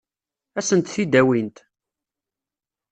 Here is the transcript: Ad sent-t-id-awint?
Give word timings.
Ad 0.59 0.65
sent-t-id-awint? 0.67 1.57